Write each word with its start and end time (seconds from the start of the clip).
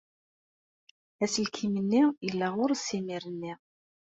Aselkim-nni 1.23 2.03
yella 2.25 2.47
ɣer-s 2.55 2.87
imir-nni. 2.97 3.53